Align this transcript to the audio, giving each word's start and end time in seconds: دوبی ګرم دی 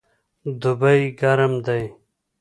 دوبی 0.61 0.99
ګرم 1.19 1.53
دی 1.65 1.83